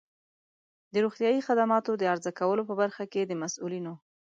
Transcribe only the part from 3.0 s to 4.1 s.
کې د مسؤلینو